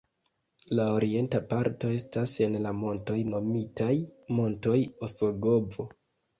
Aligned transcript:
La 0.77 0.85
orienta 0.93 1.41
parto 1.51 1.91
estas 1.97 2.33
en 2.47 2.57
la 2.65 2.73
montoj 2.79 3.19
nomitaj 3.35 3.93
Montoj 4.41 4.77
Osogovo. 5.11 5.91